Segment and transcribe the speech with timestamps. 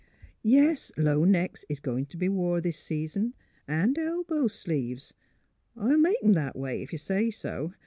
[0.41, 3.35] Yes, low necks is goin' t' be wore this season,
[3.67, 5.13] an' elbow sleeves....
[5.77, 7.73] I '11 make 'em that way, if you say so.